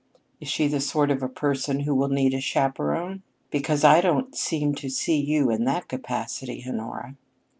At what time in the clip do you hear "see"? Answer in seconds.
4.89-5.21